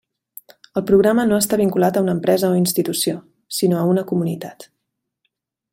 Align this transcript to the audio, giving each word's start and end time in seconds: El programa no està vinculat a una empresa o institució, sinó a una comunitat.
El 0.79 0.83
programa 0.91 1.25
no 1.31 1.37
està 1.41 1.59
vinculat 1.61 1.99
a 1.99 2.03
una 2.07 2.15
empresa 2.17 2.49
o 2.53 2.57
institució, 2.61 3.21
sinó 3.59 3.79
a 3.83 3.87
una 3.93 4.05
comunitat. 4.13 4.71